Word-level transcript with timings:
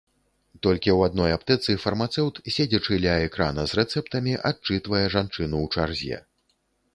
Толькі 0.67 0.93
ў 0.93 0.99
адной 1.09 1.31
аптэцы 1.37 1.75
фармацэўт, 1.83 2.39
седзячы 2.55 2.97
ля 3.03 3.13
экрана 3.27 3.67
з 3.73 3.79
рэцэптамі 3.81 4.33
адчытвае 4.53 5.05
жанчыну 5.19 5.57
ў 5.65 5.67
чарзе. 5.77 6.17